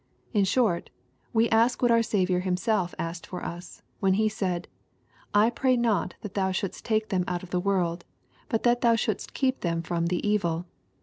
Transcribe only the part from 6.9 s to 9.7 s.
them out of the world, but that thou shouldest keep